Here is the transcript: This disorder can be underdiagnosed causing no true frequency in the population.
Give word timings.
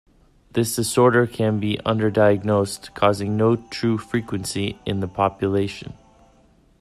This 0.53 0.75
disorder 0.75 1.27
can 1.27 1.59
be 1.59 1.79
underdiagnosed 1.85 2.95
causing 2.95 3.37
no 3.37 3.55
true 3.57 3.99
frequency 3.99 4.79
in 4.83 4.99
the 4.99 5.07
population. 5.07 5.93